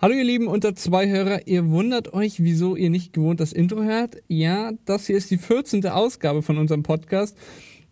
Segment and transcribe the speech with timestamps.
[0.00, 3.82] Hallo ihr lieben unter zwei Hörer, ihr wundert euch, wieso ihr nicht gewohnt das Intro
[3.82, 4.18] hört?
[4.28, 5.84] Ja, das hier ist die 14.
[5.88, 7.36] Ausgabe von unserem Podcast.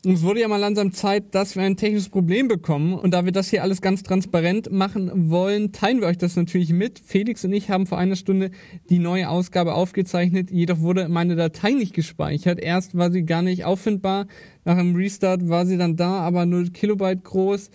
[0.04, 2.94] Und es wurde ja mal langsam Zeit, dass wir ein technisches Problem bekommen.
[2.94, 6.72] Und da wir das hier alles ganz transparent machen wollen, teilen wir euch das natürlich
[6.72, 7.00] mit.
[7.00, 8.52] Felix und ich haben vor einer Stunde
[8.88, 12.60] die neue Ausgabe aufgezeichnet, jedoch wurde meine Datei nicht gespeichert.
[12.60, 14.28] Erst war sie gar nicht auffindbar,
[14.64, 17.70] nach einem Restart war sie dann da, aber 0 Kilobyte groß.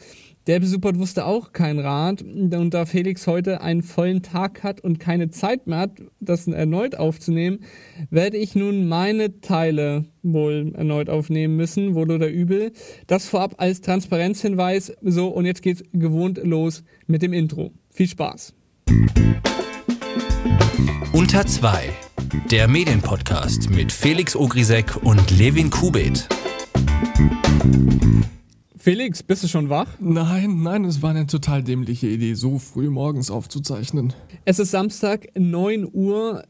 [0.48, 2.24] Der Support wusste auch kein Rat.
[2.24, 6.96] Und da Felix heute einen vollen Tag hat und keine Zeit mehr hat, das erneut
[6.96, 7.60] aufzunehmen,
[8.10, 12.72] werde ich nun meine Teile wohl erneut aufnehmen müssen, wohl oder übel.
[13.06, 14.94] Das vorab als Transparenzhinweis.
[15.02, 17.72] So, und jetzt geht's gewohnt los mit dem Intro.
[17.92, 18.54] Viel Spaß.
[21.14, 21.84] Unter 2.
[22.50, 26.28] Der Medienpodcast mit Felix Ogrisek und Levin Kubit.
[28.84, 29.90] Felix, bist du schon wach?
[30.00, 34.12] Nein, nein, es war eine total dämliche Idee, so früh morgens aufzuzeichnen.
[34.44, 36.42] Es ist Samstag, 9 Uhr.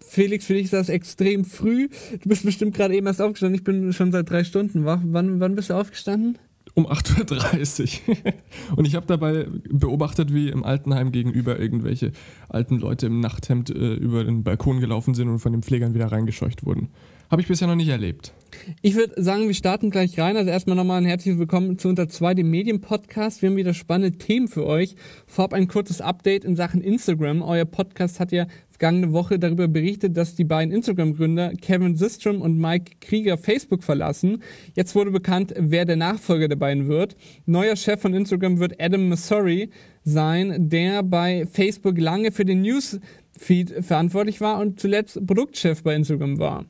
[0.00, 1.88] Felix, für dich ist das extrem früh.
[2.20, 3.54] Du bist bestimmt gerade eben erst aufgestanden.
[3.54, 4.98] Ich bin schon seit drei Stunden wach.
[5.04, 6.38] Wann, wann bist du aufgestanden?
[6.74, 8.16] Um 8.30 Uhr.
[8.76, 12.10] Und ich habe dabei beobachtet, wie im Altenheim gegenüber irgendwelche
[12.48, 16.10] alten Leute im Nachthemd äh, über den Balkon gelaufen sind und von den Pflegern wieder
[16.10, 16.88] reingescheucht wurden.
[17.30, 18.32] Habe ich bisher noch nicht erlebt.
[18.80, 20.38] Ich würde sagen, wir starten gleich rein.
[20.38, 23.42] Also erstmal nochmal ein herzliches Willkommen zu Unter 2, dem Medienpodcast.
[23.42, 24.94] Wir haben wieder spannende Themen für euch.
[25.26, 27.42] Vorab ein kurzes Update in Sachen Instagram.
[27.42, 32.56] Euer Podcast hat ja vergangene Woche darüber berichtet, dass die beiden Instagram-Gründer Kevin Systrom und
[32.58, 34.42] Mike Krieger Facebook verlassen.
[34.74, 37.14] Jetzt wurde bekannt, wer der Nachfolger der beiden wird.
[37.44, 39.68] Neuer Chef von Instagram wird Adam Masori
[40.02, 46.38] sein, der bei Facebook lange für den Newsfeed verantwortlich war und zuletzt Produktchef bei Instagram
[46.38, 46.64] war.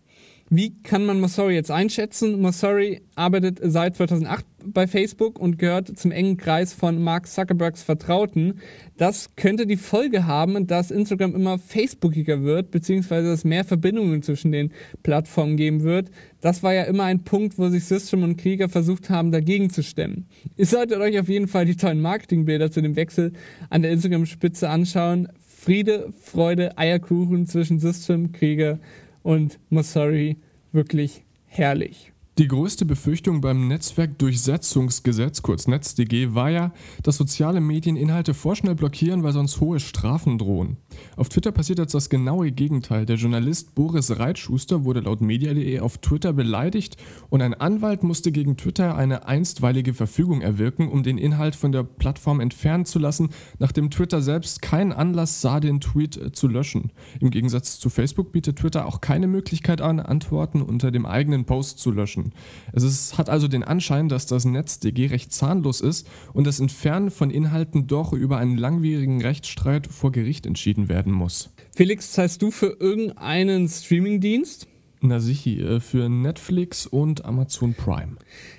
[0.51, 2.41] Wie kann man Mossori jetzt einschätzen?
[2.41, 8.61] Mossori arbeitet seit 2008 bei Facebook und gehört zum engen Kreis von Mark Zuckerbergs Vertrauten.
[8.97, 14.51] Das könnte die Folge haben, dass Instagram immer Facebookiger wird, beziehungsweise es mehr Verbindungen zwischen
[14.51, 16.11] den Plattformen geben wird.
[16.41, 19.83] Das war ja immer ein Punkt, wo sich System und Krieger versucht haben, dagegen zu
[19.83, 20.29] stemmen.
[20.57, 23.35] Ihr solltet euch auf jeden Fall die tollen Marketingbilder zu dem Wechsel
[23.69, 25.29] an der Instagram-Spitze anschauen.
[25.47, 28.79] Friede, Freude, Eierkuchen zwischen System, Krieger
[29.23, 30.39] und Mosseri
[30.73, 32.13] wirklich herrlich.
[32.39, 39.25] Die größte Befürchtung beim Netzwerkdurchsetzungsgesetz, kurz NetzDG, war ja, dass soziale Medien Inhalte vorschnell blockieren,
[39.25, 40.77] weil sonst hohe Strafen drohen.
[41.17, 43.07] Auf Twitter passiert jetzt das genaue Gegenteil.
[43.07, 46.97] Der Journalist Boris Reitschuster wurde laut media.de auf Twitter beleidigt
[47.31, 51.83] und ein Anwalt musste gegen Twitter eine einstweilige Verfügung erwirken, um den Inhalt von der
[51.83, 56.93] Plattform entfernen zu lassen, nachdem Twitter selbst keinen Anlass sah, den Tweet äh, zu löschen.
[57.21, 61.79] Im Gegensatz zu Facebook bietet Twitter auch keine Möglichkeit an, Antworten unter dem eigenen Post
[61.79, 62.33] zu löschen.
[62.73, 67.11] Es ist, hat also den Anschein, dass das NetzDG recht zahnlos ist und das Entfernen
[67.11, 71.51] von Inhalten doch über einen langwierigen Rechtsstreit vor Gericht entschieden werden muss.
[71.75, 74.67] Felix, zahlst du für irgendeinen Streamingdienst?
[75.01, 78.17] Na sicher, äh, für Netflix und Amazon Prime.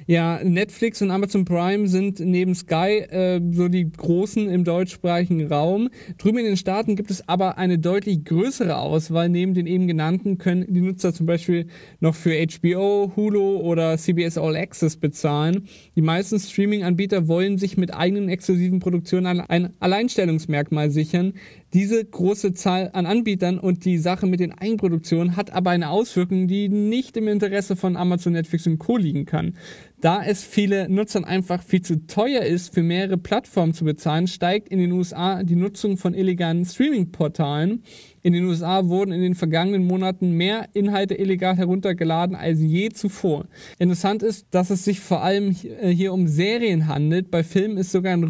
[0.08, 5.90] Ja, Netflix und Amazon Prime sind neben Sky äh, so die großen im deutschsprachigen Raum.
[6.18, 9.28] Drüben in den Staaten gibt es aber eine deutlich größere Auswahl.
[9.28, 11.68] Neben den eben genannten können die Nutzer zum Beispiel
[12.00, 15.68] noch für HBO, Hulu oder CBS All Access bezahlen.
[15.98, 21.34] Die meisten Streaming-Anbieter wollen sich mit eigenen exklusiven Produktionen ein Alleinstellungsmerkmal sichern.
[21.74, 26.48] Diese große Zahl an Anbietern und die Sache mit den Eigenproduktionen hat aber eine Auswirkung,
[26.48, 28.98] die nicht im Interesse von Amazon, Netflix und Co.
[28.98, 29.54] liegen kann.
[30.02, 34.70] Da es viele Nutzern einfach viel zu teuer ist, für mehrere Plattformen zu bezahlen, steigt
[34.70, 37.84] in den USA die Nutzung von illegalen Streaming-Portalen.
[38.24, 43.46] In den USA wurden in den vergangenen Monaten mehr Inhalte illegal heruntergeladen als je zuvor.
[43.78, 47.30] Interessant ist, dass es sich vor allem hier um Serien handelt.
[47.30, 48.24] Bei Filmen ist sogar ein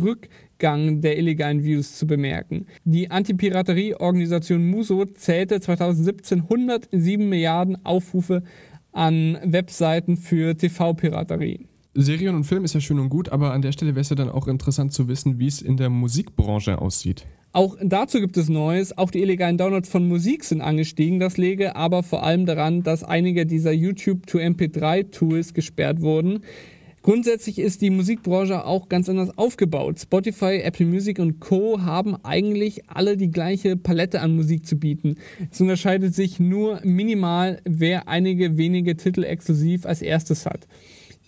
[0.59, 2.65] Rückgang der illegalen Views zu bemerken.
[2.83, 8.43] Die Antipiraterie-Organisation Muso zählte 2017 107 Milliarden Aufrufe
[8.91, 11.67] an Webseiten für TV-Piraterie.
[11.93, 14.17] Serien und Film ist ja schön und gut, aber an der Stelle wäre es ja
[14.17, 17.25] dann auch interessant zu wissen, wie es in der Musikbranche aussieht.
[17.53, 18.97] Auch dazu gibt es Neues.
[18.97, 21.19] Auch die illegalen Downloads von Musik sind angestiegen.
[21.19, 26.41] Das lege aber vor allem daran, dass einige dieser YouTube to MP3 Tools gesperrt wurden.
[27.01, 30.00] Grundsätzlich ist die Musikbranche auch ganz anders aufgebaut.
[30.00, 31.81] Spotify, Apple Music und Co.
[31.81, 35.16] haben eigentlich alle die gleiche Palette an Musik zu bieten.
[35.50, 40.68] Es unterscheidet sich nur minimal, wer einige wenige Titel exklusiv als erstes hat.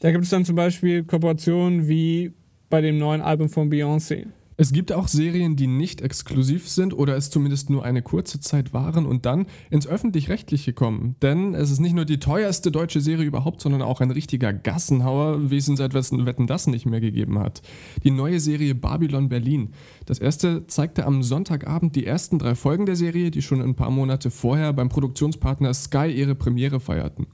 [0.02, 2.32] Da gibt es dann zum Beispiel Kooperationen wie
[2.70, 4.26] bei dem neuen Album von Beyoncé.
[4.62, 8.74] Es gibt auch Serien, die nicht exklusiv sind oder es zumindest nur eine kurze Zeit
[8.74, 11.16] waren und dann ins öffentlich-rechtliche kommen.
[11.24, 15.50] Denn es ist nicht nur die teuerste deutsche Serie überhaupt, sondern auch ein richtiger Gassenhauer,
[15.50, 17.64] wie es ihn seit Wetten das nicht mehr gegeben hat.
[18.04, 19.70] Die neue Serie Babylon Berlin.
[20.06, 23.90] Das erste zeigte am Sonntagabend die ersten drei Folgen der Serie, die schon ein paar
[23.90, 27.26] Monate vorher beim Produktionspartner Sky ihre Premiere feierten.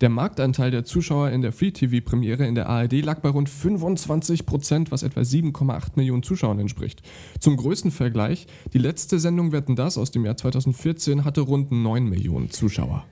[0.00, 4.90] Der Marktanteil der Zuschauer in der Free-TV-Premiere in der ARD lag bei rund 25 Prozent,
[4.90, 7.02] was etwa 7,8 Millionen Zuschauern entspricht.
[7.38, 12.08] Zum größten Vergleich, die letzte Sendung Wetten das aus dem Jahr 2014 hatte rund 9
[12.08, 13.04] Millionen Zuschauer.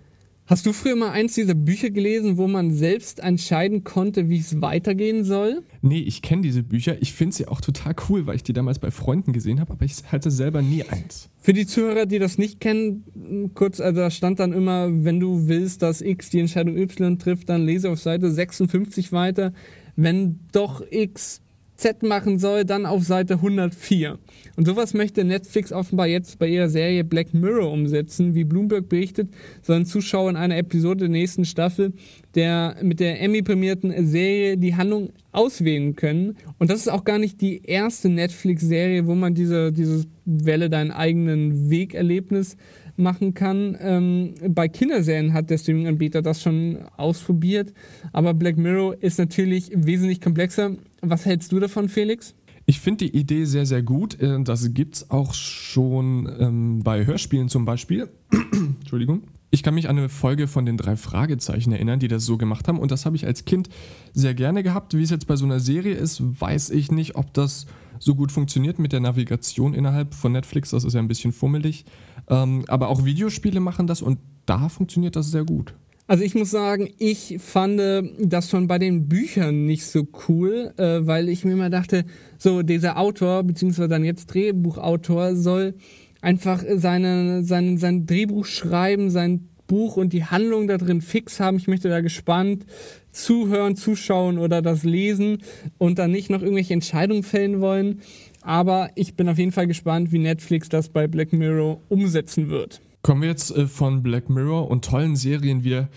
[0.49, 4.63] Hast du früher mal eins dieser Bücher gelesen, wo man selbst entscheiden konnte, wie es
[4.63, 5.63] weitergehen soll?
[5.83, 6.97] Nee, ich kenne diese Bücher.
[7.03, 9.85] Ich finde sie auch total cool, weil ich die damals bei Freunden gesehen habe, aber
[9.85, 11.29] ich hatte selber nie eins.
[11.39, 15.49] Für die Zuhörer, die das nicht kennen, kurz, also da stand dann immer, wenn du
[15.49, 19.53] willst, dass X die Entscheidung Y trifft, dann lese auf Seite 56 weiter.
[19.97, 21.43] Wenn doch X
[21.79, 24.19] Z machen soll, dann auf Seite 104.
[24.57, 28.35] Und sowas möchte Netflix offenbar jetzt bei ihrer Serie Black Mirror umsetzen.
[28.35, 29.29] Wie Bloomberg berichtet,
[29.63, 31.93] sollen Zuschauer in einer Episode der nächsten Staffel
[32.35, 36.37] der mit der Emmy-prämierten Serie die Handlung auswählen können.
[36.59, 40.91] Und das ist auch gar nicht die erste Netflix-Serie, wo man diese, diese Welle deinen
[40.91, 42.57] eigenen Wegerlebnis
[42.99, 43.77] machen kann.
[43.81, 47.73] Ähm, bei Kinderserien hat der Streaming-Anbieter das schon ausprobiert,
[48.13, 50.77] aber Black Mirror ist natürlich wesentlich komplexer.
[51.01, 52.35] Was hältst du davon, Felix?
[52.67, 54.21] Ich finde die Idee sehr, sehr gut.
[54.21, 58.09] Äh, das gibt es auch schon ähm, bei Hörspielen zum Beispiel.
[58.81, 59.23] Entschuldigung.
[59.51, 62.69] Ich kann mich an eine Folge von den drei Fragezeichen erinnern, die das so gemacht
[62.69, 62.79] haben.
[62.79, 63.71] Und das habe ich als Kind
[64.13, 64.95] sehr gerne gehabt.
[64.95, 67.67] Wie es jetzt bei so einer Serie ist, weiß ich nicht, ob das
[67.99, 70.71] so gut funktioniert mit der Navigation innerhalb von Netflix.
[70.71, 71.87] Das ist ja ein bisschen fummelig.
[72.29, 75.75] Ähm, aber auch Videospiele machen das und da funktioniert das sehr gut.
[76.07, 77.79] Also ich muss sagen, ich fand
[78.19, 82.07] das schon bei den Büchern nicht so cool, äh, weil ich mir immer dachte,
[82.39, 85.75] so dieser Autor, beziehungsweise dann jetzt Drehbuchautor, soll
[86.21, 91.59] einfach seine, sein, sein Drehbuch schreiben, sein Buch und die Handlung da drin fix haben.
[91.59, 92.65] Ich möchte da gespannt
[93.13, 95.39] zuhören, zuschauen oder das lesen
[95.77, 98.01] und dann nicht noch irgendwelche Entscheidungen fällen wollen.
[98.43, 102.81] Aber ich bin auf jeden Fall gespannt, wie Netflix das bei Black Mirror umsetzen wird.
[103.03, 105.89] Kommen wir jetzt äh, von Black Mirror und tollen Serien wieder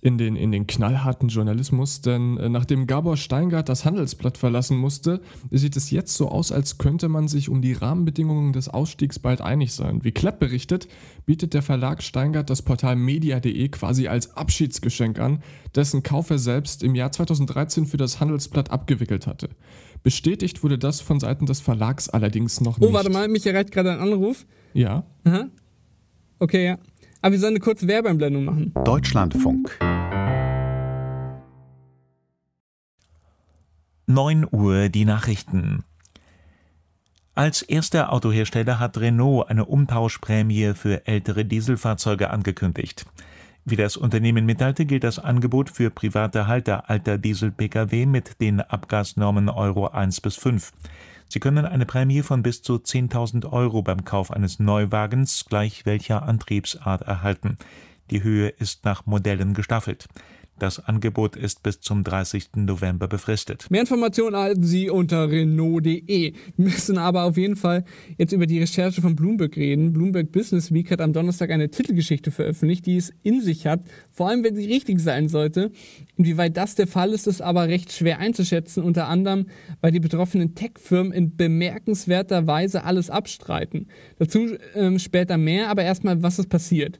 [0.00, 5.20] in den, in den knallharten Journalismus, denn äh, nachdem Gabor Steingart das Handelsblatt verlassen musste,
[5.50, 9.40] sieht es jetzt so aus, als könnte man sich um die Rahmenbedingungen des Ausstiegs bald
[9.40, 10.04] einig sein.
[10.04, 10.88] Wie Klepp berichtet,
[11.26, 15.42] bietet der Verlag Steingart das Portal media.de quasi als Abschiedsgeschenk an,
[15.74, 19.50] dessen Kauf er selbst im Jahr 2013 für das Handelsblatt abgewickelt hatte.
[20.04, 22.88] Bestätigt wurde das von Seiten des Verlags allerdings noch nicht.
[22.88, 24.46] Oh, warte mal, mich erreicht gerade ein Anruf.
[24.74, 25.04] Ja.
[25.24, 25.48] Aha.
[26.38, 26.78] Okay, ja.
[27.20, 28.72] Aber wir sollen eine kurze Werbeeinblendung machen.
[28.84, 29.78] Deutschlandfunk.
[34.06, 35.84] 9 Uhr die Nachrichten.
[37.34, 43.04] Als erster Autohersteller hat Renault eine Umtauschprämie für ältere Dieselfahrzeuge angekündigt.
[43.64, 49.48] Wie das Unternehmen mitteilte, gilt das Angebot für private Halter alter Diesel-Pkw mit den Abgasnormen
[49.50, 50.72] Euro 1 bis 5.
[51.28, 56.22] Sie können eine Prämie von bis zu 10.000 Euro beim Kauf eines Neuwagens gleich welcher
[56.22, 57.58] Antriebsart erhalten.
[58.10, 60.08] Die Höhe ist nach Modellen gestaffelt.
[60.58, 62.50] Das Angebot ist bis zum 30.
[62.56, 63.70] November befristet.
[63.70, 66.02] Mehr Informationen erhalten Sie unter Renault.de.
[66.06, 67.84] Wir müssen aber auf jeden Fall
[68.16, 69.92] jetzt über die Recherche von Bloomberg reden.
[69.92, 74.28] Bloomberg Business Week hat am Donnerstag eine Titelgeschichte veröffentlicht, die es in sich hat, vor
[74.28, 75.70] allem wenn sie richtig sein sollte.
[76.16, 79.46] Inwieweit das der Fall ist, ist aber recht schwer einzuschätzen, unter anderem,
[79.80, 83.86] weil die betroffenen Tech-Firmen in bemerkenswerter Weise alles abstreiten.
[84.18, 86.98] Dazu ähm, später mehr, aber erstmal, was ist passiert.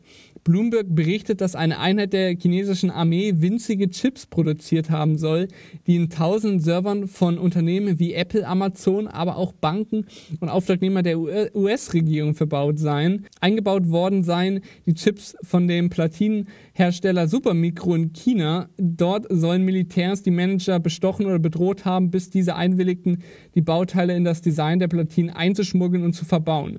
[0.48, 5.48] Bloomberg berichtet, dass eine Einheit der chinesischen Armee winzige Chips produziert haben soll,
[5.86, 10.06] die in tausenden Servern von Unternehmen wie Apple, Amazon, aber auch Banken
[10.40, 13.26] und Auftragnehmer der US-Regierung verbaut seien.
[13.42, 18.70] Eingebaut worden seien die Chips von dem Platinenhersteller Supermicro in China.
[18.78, 23.22] Dort sollen Militärs die Manager bestochen oder bedroht haben, bis diese einwilligten,
[23.54, 26.78] die Bauteile in das Design der Platinen einzuschmuggeln und zu verbauen.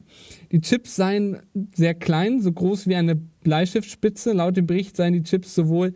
[0.52, 1.38] Die Chips seien
[1.76, 4.34] sehr klein, so groß wie eine Bleistiftspitze.
[4.34, 5.94] Laut dem Bericht seien die Chips sowohl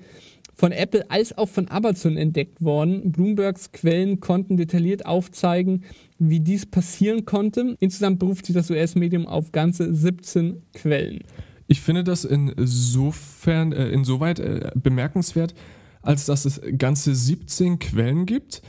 [0.54, 3.12] von Apple als auch von Amazon entdeckt worden.
[3.12, 5.84] Bloombergs Quellen konnten detailliert aufzeigen,
[6.20, 7.76] wie dies passieren konnte.
[7.80, 11.22] Insgesamt beruft sich das US-Medium auf ganze 17 Quellen.
[11.68, 15.56] Ich finde das insofern, äh, insoweit äh, bemerkenswert,
[16.04, 18.62] als dass es ganze 17 Quellen gibt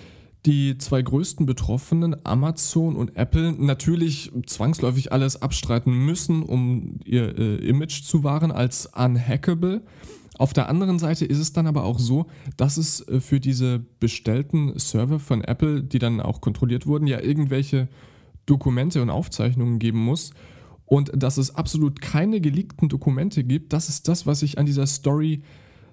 [0.47, 7.57] die zwei größten Betroffenen, Amazon und Apple, natürlich zwangsläufig alles abstreiten müssen, um ihr äh,
[7.67, 9.83] Image zu wahren als unhackable.
[10.37, 13.85] Auf der anderen Seite ist es dann aber auch so, dass es äh, für diese
[14.01, 17.89] bestellten Server von Apple, die dann auch kontrolliert wurden, ja irgendwelche
[18.45, 20.33] Dokumente und Aufzeichnungen geben muss
[20.87, 24.87] und dass es absolut keine geleakten Dokumente gibt, das ist das, was ich an dieser
[24.87, 25.43] Story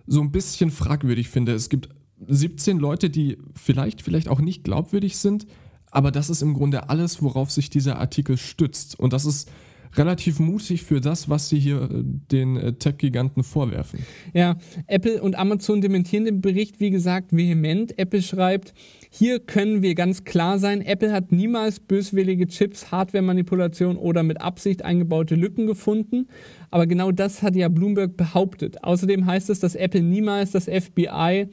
[0.07, 1.53] so ein bisschen fragwürdig finde.
[1.53, 1.89] Es gibt
[2.27, 5.47] 17 Leute, die vielleicht, vielleicht auch nicht glaubwürdig sind,
[5.91, 8.97] aber das ist im Grunde alles, worauf sich dieser Artikel stützt.
[8.97, 9.49] Und das ist
[9.95, 13.99] relativ mutig für das, was sie hier äh, den äh, Tech-Giganten vorwerfen.
[14.33, 14.57] Ja,
[14.87, 17.97] Apple und Amazon dementieren den Bericht, wie gesagt, vehement.
[17.97, 18.73] Apple schreibt,
[19.09, 24.85] hier können wir ganz klar sein, Apple hat niemals böswillige Chips, Hardware-Manipulation oder mit Absicht
[24.85, 26.27] eingebaute Lücken gefunden.
[26.69, 28.83] Aber genau das hat ja Bloomberg behauptet.
[28.83, 31.49] Außerdem heißt es, dass Apple niemals das FBI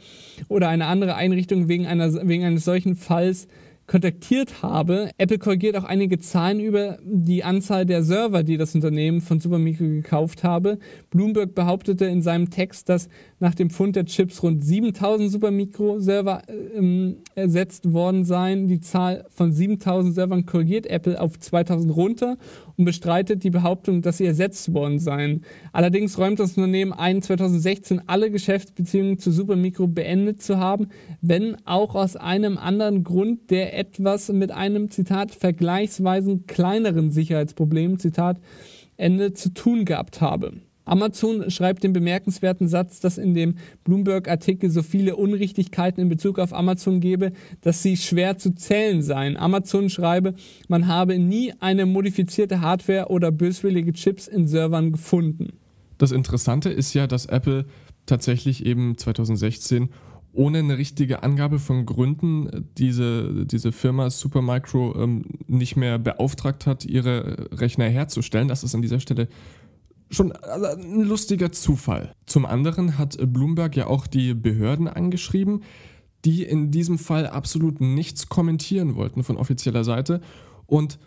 [0.49, 3.49] oder eine andere Einrichtung wegen, einer, wegen eines solchen Falls
[3.89, 5.11] kontaktiert habe.
[5.17, 9.85] Apple korrigiert auch einige Zahlen über die Anzahl der Server, die das Unternehmen von Supermicro
[9.85, 10.79] gekauft habe.
[11.11, 13.09] Bloomberg behauptete in seinem Text, dass
[13.41, 18.69] nach dem Fund der Chips rund 7000 Supermicro-Server äh, ersetzt worden seien.
[18.69, 22.37] Die Zahl von 7000 Servern korrigiert Apple auf 2000 runter
[22.77, 25.45] und bestreitet die Behauptung, dass sie ersetzt worden seien.
[25.73, 30.89] Allerdings räumt das Unternehmen ein, 2016 alle Geschäftsbeziehungen zu Supermicro beendet zu haben,
[31.21, 38.39] wenn auch aus einem anderen Grund, der etwas mit einem, Zitat, vergleichsweise kleineren Sicherheitsproblem, Zitat,
[38.97, 40.55] Ende zu tun gehabt habe.
[40.85, 46.53] Amazon schreibt den bemerkenswerten Satz, dass in dem Bloomberg-Artikel so viele Unrichtigkeiten in Bezug auf
[46.53, 49.37] Amazon gebe, dass sie schwer zu zählen seien.
[49.37, 50.35] Amazon schreibe,
[50.67, 55.51] man habe nie eine modifizierte Hardware oder böswillige Chips in Servern gefunden.
[55.99, 57.67] Das Interessante ist ja, dass Apple
[58.07, 59.91] tatsächlich eben 2016
[60.33, 66.85] ohne eine richtige Angabe von Gründen diese, diese Firma Supermicro ähm, nicht mehr beauftragt hat,
[66.85, 68.49] ihre Rechner herzustellen.
[68.49, 69.29] Das ist an dieser Stelle
[70.11, 72.15] schon ein lustiger Zufall.
[72.27, 75.63] Zum anderen hat Bloomberg ja auch die Behörden angeschrieben,
[76.25, 80.21] die in diesem Fall absolut nichts kommentieren wollten von offizieller Seite.
[80.67, 80.99] Und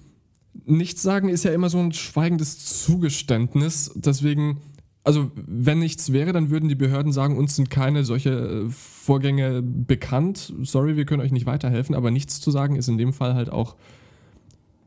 [0.65, 3.91] nichts sagen ist ja immer so ein schweigendes Zugeständnis.
[3.95, 4.57] Deswegen,
[5.03, 9.61] also wenn nichts wäre, dann würden die Behörden sagen, uns sind keine solche äh, Vorgänge
[9.61, 10.53] bekannt.
[10.61, 11.95] Sorry, wir können euch nicht weiterhelfen.
[11.95, 13.75] Aber nichts zu sagen ist in dem Fall halt auch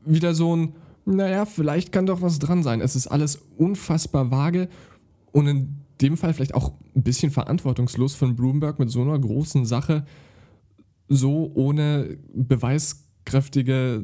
[0.05, 2.81] wieder so ein naja, vielleicht kann doch was dran sein.
[2.81, 4.69] Es ist alles unfassbar vage
[5.31, 9.65] und in dem Fall vielleicht auch ein bisschen verantwortungslos von Bloomberg mit so einer großen
[9.65, 10.05] Sache
[11.07, 12.17] so ohne
[13.25, 14.03] beweiskräftige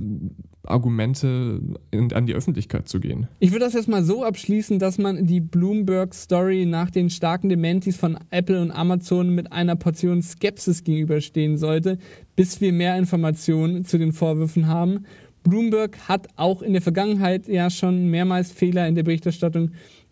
[0.64, 3.28] Argumente in, an die Öffentlichkeit zu gehen.
[3.40, 7.98] Ich würde das jetzt mal so abschließen, dass man die Bloomberg-Story nach den starken Dementis
[7.98, 11.98] von Apple und Amazon mit einer Portion Skepsis gegenüberstehen sollte,
[12.36, 15.06] bis wir mehr Informationen zu den Vorwürfen haben.
[15.44, 19.72] Bloomberg hat auch in der Vergangenheit ja schon mehrmals Fehler in der Berichterstattung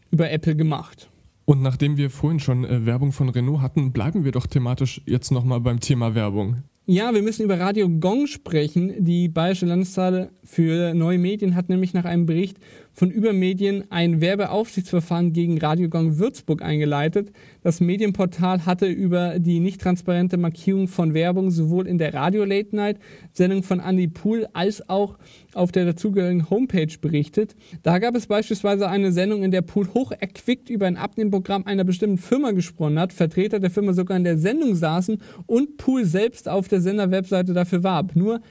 [0.10, 1.10] über Apple gemacht.
[1.46, 5.32] Und nachdem wir vorhin schon äh, Werbung von Renault hatten, bleiben wir doch thematisch jetzt
[5.32, 6.64] nochmal beim Thema Werbung.
[6.92, 9.06] Ja, wir müssen über Radio Gong sprechen.
[9.06, 12.58] Die Bayerische Landeszentrale für neue Medien hat nämlich nach einem Bericht
[13.00, 17.32] von Übermedien ein Werbeaufsichtsverfahren gegen Radio Gong Würzburg eingeleitet.
[17.62, 22.76] Das Medienportal hatte über die nicht transparente Markierung von Werbung sowohl in der Radio Late
[22.76, 23.00] Night
[23.32, 25.18] Sendung von Andy Pool als auch
[25.54, 27.56] auf der dazugehörigen Homepage berichtet.
[27.84, 32.18] Da gab es beispielsweise eine Sendung, in der Pool hocherquickt über ein Abnehmprogramm einer bestimmten
[32.18, 36.68] Firma gesprochen hat, Vertreter der Firma sogar in der Sendung saßen und Pool selbst auf
[36.68, 38.18] der Sender-Webseite dafür warb.
[38.18, 38.42] Nur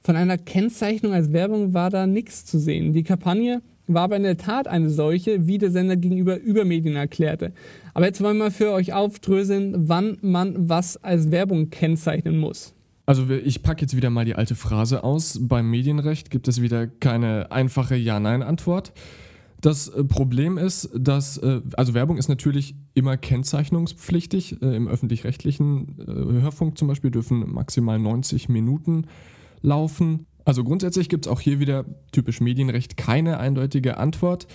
[0.00, 2.92] von einer Kennzeichnung als Werbung war da nichts zu sehen.
[2.92, 7.52] Die Kampagne war aber in der Tat eine solche, wie der Sender gegenüber Übermedien erklärte.
[7.92, 12.74] Aber jetzt wollen wir für euch aufdröseln, wann man was als Werbung kennzeichnen muss.
[13.06, 15.38] Also ich packe jetzt wieder mal die alte Phrase aus.
[15.42, 18.92] Beim Medienrecht gibt es wieder keine einfache Ja-Nein-Antwort.
[19.64, 24.60] Das äh, Problem ist, dass, äh, also Werbung ist natürlich immer kennzeichnungspflichtig.
[24.62, 29.06] Äh, Im öffentlich-rechtlichen Hörfunk zum Beispiel dürfen maximal 90 Minuten
[29.62, 30.26] laufen.
[30.44, 34.46] Also grundsätzlich gibt es auch hier wieder typisch Medienrecht keine eindeutige Antwort,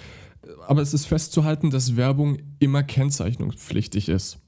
[0.67, 4.39] aber es ist festzuhalten, dass Werbung immer kennzeichnungspflichtig ist.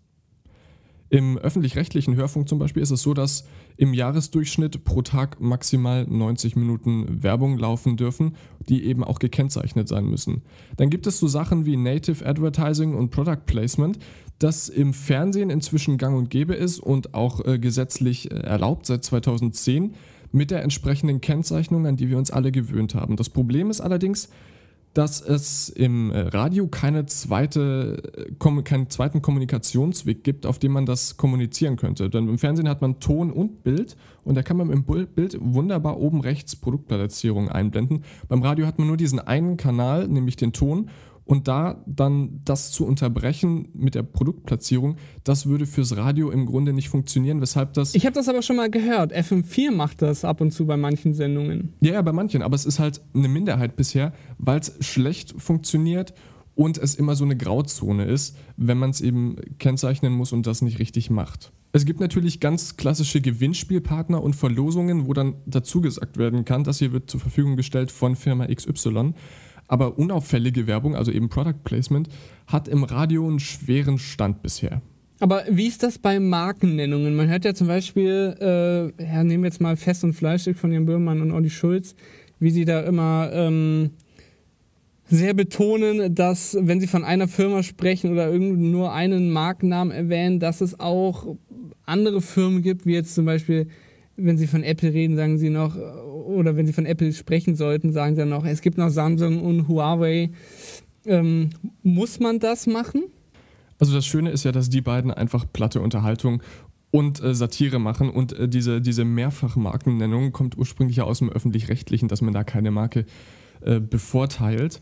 [1.09, 3.45] Im öffentlich-rechtlichen Hörfunk zum Beispiel ist es so, dass
[3.75, 8.37] im Jahresdurchschnitt pro Tag maximal 90 Minuten Werbung laufen dürfen,
[8.69, 10.43] die eben auch gekennzeichnet sein müssen.
[10.77, 13.99] Dann gibt es so Sachen wie Native Advertising und Product Placement,
[14.39, 19.03] das im Fernsehen inzwischen gang und gäbe ist und auch äh, gesetzlich äh, erlaubt seit
[19.03, 19.93] 2010
[20.31, 23.15] mit der entsprechenden Kennzeichnung, an die wir uns alle gewöhnt haben.
[23.15, 24.29] Das Problem ist allerdings,
[24.93, 30.85] dass es im äh, Radio keine zweite, äh, keinen zweiten Kommunikationsweg gibt, auf dem man
[30.85, 32.09] das kommunizieren könnte.
[32.09, 33.95] Denn im Fernsehen hat man Ton und Bild
[34.25, 38.03] und da kann man im Bild wunderbar oben rechts Produktplatzierung einblenden.
[38.27, 40.89] Beim Radio hat man nur diesen einen Kanal, nämlich den Ton
[41.31, 46.73] Und da dann das zu unterbrechen mit der Produktplatzierung, das würde fürs Radio im Grunde
[46.73, 47.95] nicht funktionieren, weshalb das.
[47.95, 49.13] Ich habe das aber schon mal gehört.
[49.13, 51.71] FM4 macht das ab und zu bei manchen Sendungen.
[51.79, 56.13] Ja, ja, bei manchen, aber es ist halt eine Minderheit bisher, weil es schlecht funktioniert
[56.53, 60.61] und es immer so eine Grauzone ist, wenn man es eben kennzeichnen muss und das
[60.61, 61.53] nicht richtig macht.
[61.71, 66.79] Es gibt natürlich ganz klassische Gewinnspielpartner und Verlosungen, wo dann dazu gesagt werden kann, das
[66.79, 69.13] hier wird zur Verfügung gestellt von Firma XY.
[69.71, 72.09] Aber unauffällige Werbung, also eben Product Placement,
[72.45, 74.81] hat im Radio einen schweren Stand bisher.
[75.21, 77.15] Aber wie ist das bei Markennennungen?
[77.15, 80.73] Man hört ja zum Beispiel, äh, ja, nehmen wir jetzt mal Fest und Fleischstück von
[80.73, 81.95] Jan Böhmermann und Olli Schulz,
[82.37, 83.91] wie sie da immer ähm,
[85.07, 90.59] sehr betonen, dass wenn sie von einer Firma sprechen oder nur einen Markennamen erwähnen, dass
[90.59, 91.37] es auch
[91.85, 93.69] andere Firmen gibt, wie jetzt zum Beispiel,
[94.23, 95.75] wenn sie von Apple reden, sagen sie noch,
[96.31, 99.67] oder wenn Sie von Apple sprechen sollten, sagen Sie noch, es gibt noch Samsung und
[99.67, 100.31] Huawei.
[101.05, 101.49] Ähm,
[101.83, 103.03] muss man das machen?
[103.79, 106.41] Also das Schöne ist ja, dass die beiden einfach platte Unterhaltung
[106.91, 112.07] und äh, Satire machen und äh, diese, diese Mehrfachmarkennennung kommt ursprünglich ja aus dem öffentlich-rechtlichen,
[112.07, 113.05] dass man da keine Marke
[113.61, 114.81] äh, bevorteilt.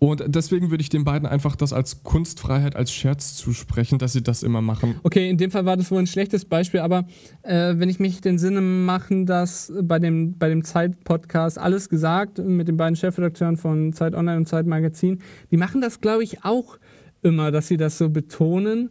[0.00, 4.22] Und deswegen würde ich den beiden einfach das als Kunstfreiheit, als Scherz zusprechen, dass sie
[4.22, 4.94] das immer machen.
[5.02, 7.06] Okay, in dem Fall war das wohl ein schlechtes Beispiel, aber
[7.42, 12.38] äh, wenn ich mich den Sinne machen, dass bei dem, bei dem Zeit-Podcast alles gesagt
[12.38, 15.18] mit den beiden Chefredakteuren von Zeit Online und Zeit Magazin,
[15.50, 16.78] die machen das, glaube ich, auch
[17.22, 18.90] immer, dass sie das so betonen.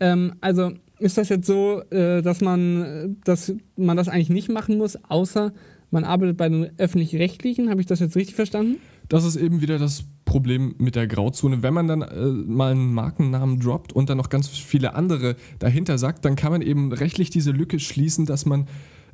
[0.00, 4.76] Ähm, also ist das jetzt so, äh, dass, man, dass man das eigentlich nicht machen
[4.76, 5.52] muss, außer
[5.90, 7.70] man arbeitet bei den öffentlich-rechtlichen?
[7.70, 8.76] Habe ich das jetzt richtig verstanden?
[9.08, 11.62] Das ist eben wieder das Problem mit der Grauzone.
[11.62, 15.98] Wenn man dann äh, mal einen Markennamen droppt und dann noch ganz viele andere dahinter
[15.98, 18.66] sagt, dann kann man eben rechtlich diese Lücke schließen, dass man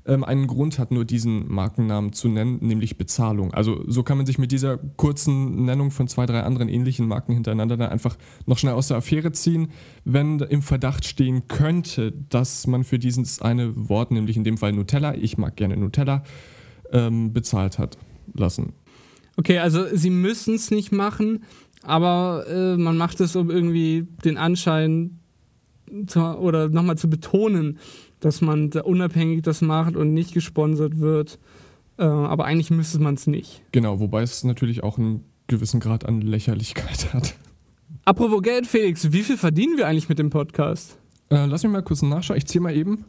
[0.07, 3.53] ähm, einen Grund hat, nur diesen Markennamen zu nennen, nämlich Bezahlung.
[3.53, 7.33] Also so kann man sich mit dieser kurzen Nennung von zwei, drei anderen ähnlichen Marken
[7.33, 9.73] hintereinander dann einfach noch schnell aus der Affäre ziehen,
[10.05, 14.73] wenn im Verdacht stehen könnte, dass man für dieses eine Wort, nämlich in dem Fall
[14.73, 16.23] Nutella, ich mag gerne Nutella,
[16.93, 17.99] ähm, bezahlt hat
[18.35, 18.73] lassen.
[19.39, 21.45] Okay, also sie müssen es nicht machen,
[21.85, 25.21] aber äh, man macht es, um irgendwie den Anschein
[26.09, 27.79] zu, oder nochmal zu betonen,
[28.19, 31.39] dass man da unabhängig das macht und nicht gesponsert wird.
[31.99, 33.63] Äh, aber eigentlich müsste man es nicht.
[33.71, 37.37] Genau, wobei es natürlich auch einen gewissen Grad an Lächerlichkeit hat.
[38.05, 40.99] Apropos Geld, Felix, wie viel verdienen wir eigentlich mit dem Podcast?
[41.31, 42.39] Äh, lass mich mal kurz nachschauen.
[42.39, 43.05] Ich zähle mal eben.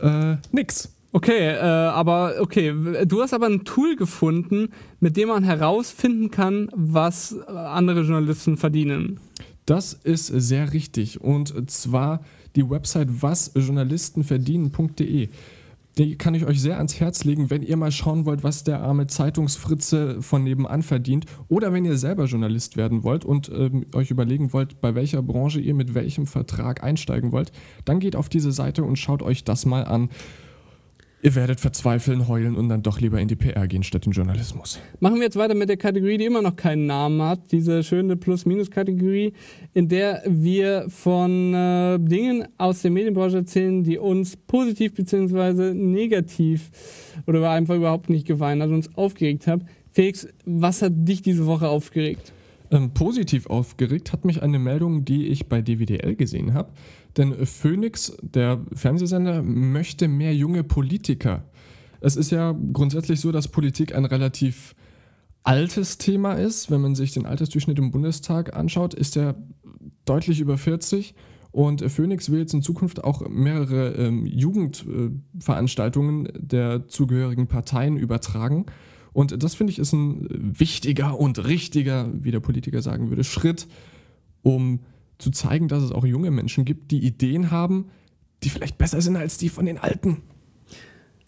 [0.00, 0.90] Äh, nix.
[1.12, 2.72] Okay, äh, aber okay,
[3.04, 4.68] du hast aber ein Tool gefunden,
[5.00, 9.18] mit dem man herausfinden kann, was andere Journalisten verdienen.
[9.66, 12.20] Das ist sehr richtig und zwar
[12.56, 15.28] die Website wasjournalistenverdienen.de.
[15.98, 18.80] Die kann ich euch sehr ans Herz legen, wenn ihr mal schauen wollt, was der
[18.80, 24.12] arme Zeitungsfritze von nebenan verdient oder wenn ihr selber Journalist werden wollt und ähm, euch
[24.12, 27.50] überlegen wollt, bei welcher Branche ihr mit welchem Vertrag einsteigen wollt,
[27.84, 30.10] dann geht auf diese Seite und schaut euch das mal an.
[31.22, 34.80] Ihr werdet verzweifeln, heulen und dann doch lieber in die PR gehen statt in Journalismus.
[35.00, 37.52] Machen wir jetzt weiter mit der Kategorie, die immer noch keinen Namen hat.
[37.52, 39.34] Diese schöne Plus-Minus-Kategorie,
[39.74, 45.74] in der wir von äh, Dingen aus der Medienbranche erzählen, die uns positiv bzw.
[45.74, 46.70] negativ
[47.26, 49.66] oder einfach überhaupt nicht gefallen hat, uns aufgeregt haben.
[49.90, 52.32] Felix, was hat dich diese Woche aufgeregt?
[52.70, 56.70] Ähm, positiv aufgeregt hat mich eine Meldung, die ich bei DWDL gesehen habe.
[57.16, 61.44] Denn Phoenix, der Fernsehsender, möchte mehr junge Politiker.
[62.00, 64.74] Es ist ja grundsätzlich so, dass Politik ein relativ
[65.42, 66.70] altes Thema ist.
[66.70, 69.34] Wenn man sich den Altersdurchschnitt im Bundestag anschaut, ist er
[70.04, 71.14] deutlich über 40.
[71.52, 78.66] Und Phoenix will jetzt in Zukunft auch mehrere ähm, Jugendveranstaltungen der zugehörigen Parteien übertragen.
[79.12, 83.66] Und das finde ich ist ein wichtiger und richtiger, wie der Politiker sagen würde, Schritt,
[84.42, 84.78] um
[85.20, 87.90] zu zeigen, dass es auch junge Menschen gibt, die Ideen haben,
[88.42, 90.18] die vielleicht besser sind als die von den Alten.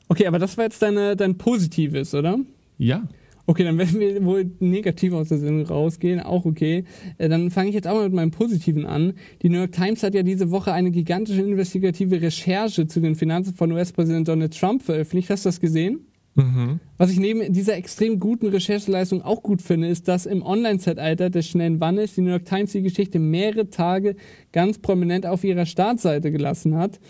[0.08, 2.38] Okay, aber das war jetzt deine, dein Positives, oder?
[2.78, 3.08] Ja.
[3.46, 6.84] Okay, dann werden wir wohl negativ aus der Sendung rausgehen, auch okay.
[7.18, 9.14] Äh, dann fange ich jetzt auch mal mit meinem Positiven an.
[9.42, 13.54] Die New York Times hat ja diese Woche eine gigantische investigative Recherche zu den Finanzen
[13.54, 15.28] von US-Präsident Donald Trump veröffentlicht.
[15.30, 16.06] Hast du das gesehen?
[16.34, 16.80] Mhm.
[16.96, 21.46] Was ich neben dieser extrem guten Rechercheleistung auch gut finde, ist, dass im Online-Zeitalter des
[21.46, 24.16] schnellen Wandels die New York Times die Geschichte mehrere Tage
[24.52, 27.00] ganz prominent auf ihrer Startseite gelassen hat.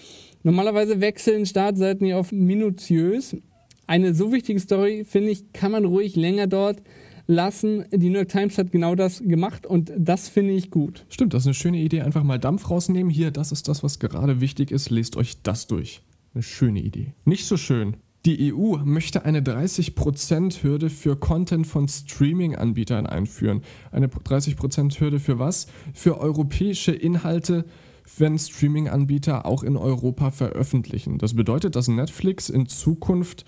[0.43, 3.37] Normalerweise wechseln Startseiten hier auf minutiös.
[3.87, 6.83] Eine so wichtige Story, finde ich, kann man ruhig länger dort
[7.29, 7.85] lassen.
[7.93, 11.05] Die New York Times hat genau das gemacht und das finde ich gut.
[11.09, 12.01] Stimmt, das ist eine schöne Idee.
[12.01, 13.11] Einfach mal Dampf rausnehmen.
[13.11, 14.91] Hier, das ist das, was gerade wichtig ist.
[14.91, 16.03] Lest euch das durch.
[16.35, 17.13] Eine schöne Idee.
[17.25, 23.63] Nicht so schön Die EU möchte eine 30%-Hürde für Content von Streaming-Anbietern einführen.
[23.91, 25.67] Eine 30%-Hürde für was?
[25.93, 27.65] Für europäische Inhalte,
[28.19, 31.19] wenn Streaming-Anbieter auch in Europa veröffentlichen.
[31.19, 33.45] Das bedeutet, dass Netflix in Zukunft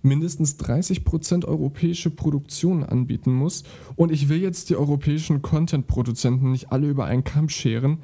[0.00, 3.64] mindestens 30% europäische Produktionen anbieten muss.
[3.94, 7.98] Und ich will jetzt die europäischen Content-Produzenten nicht alle über einen Kamm scheren,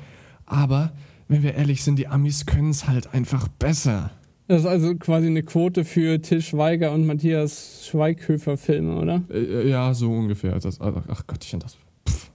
[0.44, 0.92] aber
[1.28, 4.10] wenn wir ehrlich sind, die Amis können es halt einfach besser.
[4.50, 9.22] Das ist also quasi eine Quote für Till Schweiger und Matthias Schweighöfer Filme, oder?
[9.30, 10.58] Äh, ja, so ungefähr.
[10.58, 11.76] Das, ach Gottchen, das.
[12.08, 12.32] Pff.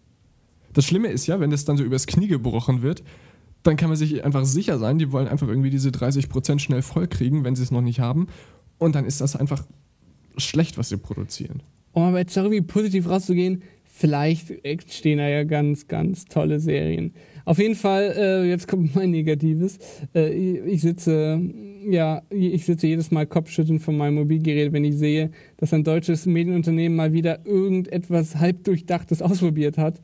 [0.72, 3.04] Das Schlimme ist ja, wenn das dann so übers Knie gebrochen wird,
[3.64, 7.44] dann kann man sich einfach sicher sein, die wollen einfach irgendwie diese 30% schnell vollkriegen,
[7.44, 8.28] wenn sie es noch nicht haben.
[8.78, 9.66] Und dann ist das einfach
[10.38, 11.64] schlecht, was sie produzieren.
[11.92, 13.62] Um aber jetzt irgendwie positiv rauszugehen,
[13.98, 17.14] vielleicht stehen da ja ganz, ganz tolle Serien.
[17.46, 19.80] Auf jeden Fall, äh, jetzt kommt mein Negatives.
[20.14, 21.40] Äh, ich sitze,
[21.90, 26.26] ja, ich sitze jedes Mal kopfschüttelnd von meinem Mobilgerät, wenn ich sehe, dass ein deutsches
[26.26, 30.02] Medienunternehmen mal wieder irgendetwas halbdurchdachtes ausprobiert hat.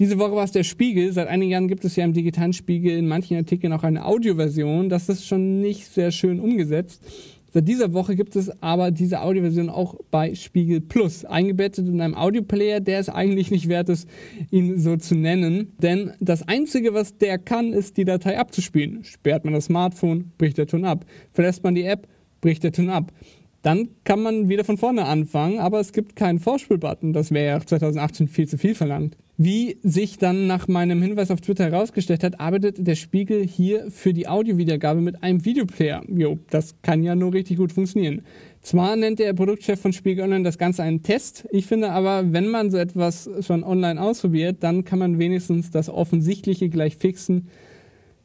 [0.00, 1.12] Diese Woche war es der Spiegel.
[1.12, 4.88] Seit einigen Jahren gibt es ja im digitalen Spiegel in manchen Artikeln auch eine Audioversion.
[4.88, 7.04] Das ist schon nicht sehr schön umgesetzt.
[7.52, 12.14] Seit dieser Woche gibt es aber diese Audioversion auch bei Spiegel Plus, eingebettet in einem
[12.14, 14.08] Audioplayer, der es eigentlich nicht wert ist,
[14.50, 15.72] ihn so zu nennen.
[15.78, 19.02] Denn das Einzige, was der kann, ist, die Datei abzuspielen.
[19.04, 21.04] Sperrt man das Smartphone, bricht der Ton ab.
[21.32, 22.06] Verlässt man die App,
[22.40, 23.12] bricht der Ton ab.
[23.62, 27.12] Dann kann man wieder von vorne anfangen, aber es gibt keinen Vorspulbutton.
[27.12, 29.16] Das wäre ja 2018 viel zu viel verlangt.
[29.42, 34.12] Wie sich dann nach meinem Hinweis auf Twitter herausgestellt hat, arbeitet der Spiegel hier für
[34.12, 36.02] die Audiowiedergabe mit einem Videoplayer.
[36.08, 38.22] Jo, das kann ja nur richtig gut funktionieren.
[38.60, 42.48] Zwar nennt der Produktchef von Spiegel Online das Ganze einen Test, ich finde aber, wenn
[42.48, 47.48] man so etwas schon online ausprobiert, dann kann man wenigstens das Offensichtliche gleich fixen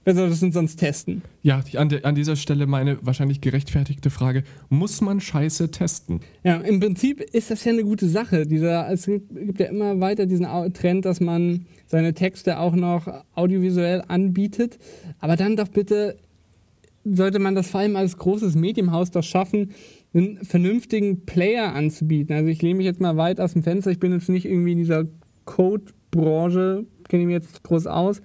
[0.06, 1.24] Wer soll das denn sonst testen?
[1.42, 6.20] Ja, an, de, an, dieser Stelle meine wahrscheinlich gerechtfertigte Frage: Muss man Scheiße testen?
[6.44, 8.46] Ja, im Prinzip ist das ja eine gute Sache.
[8.46, 14.04] Dieser, es gibt, ja immer weiter diesen Trend, dass man seine Texte auch noch audiovisuell
[14.08, 14.78] anbietet.
[15.20, 16.18] Aber dann doch bitte
[17.04, 19.72] sollte man das vor allem als großes Medienhaus doch schaffen,
[20.14, 22.36] einen vernünftigen Player anzubieten.
[22.36, 23.90] Also ich lehne mich jetzt mal weit aus dem Fenster.
[23.90, 25.06] Ich bin jetzt nicht irgendwie in dieser
[25.46, 28.22] Code-Branche, kenne ich mich jetzt groß aus.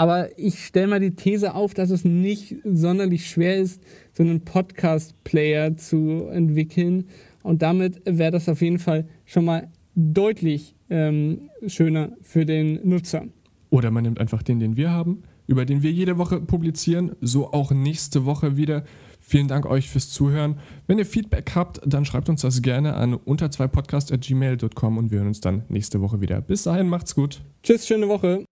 [0.00, 3.82] Aber ich stelle mal die These auf, dass es nicht sonderlich schwer ist,
[4.14, 7.04] so einen Podcast-Player zu entwickeln.
[7.42, 13.24] Und damit wäre das auf jeden Fall schon mal deutlich ähm, schöner für den Nutzer.
[13.68, 17.52] Oder man nimmt einfach den, den wir haben, über den wir jede Woche publizieren, so
[17.52, 18.84] auch nächste Woche wieder.
[19.20, 20.60] Vielen Dank euch fürs Zuhören.
[20.86, 25.18] Wenn ihr Feedback habt, dann schreibt uns das gerne an unter 2 podcast.gmail.com und wir
[25.18, 26.40] hören uns dann nächste Woche wieder.
[26.40, 27.42] Bis dahin, macht's gut.
[27.62, 28.46] Tschüss, schöne Woche.